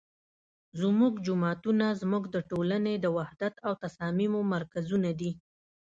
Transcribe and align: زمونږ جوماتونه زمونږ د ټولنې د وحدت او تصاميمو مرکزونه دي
زمونږ 0.81 1.13
جوماتونه 1.27 1.85
زمونږ 2.01 2.23
د 2.35 2.37
ټولنې 2.49 2.93
د 2.99 3.05
وحدت 3.17 3.53
او 3.65 3.73
تصاميمو 3.83 4.39
مرکزونه 4.53 5.09
دي 5.19 5.31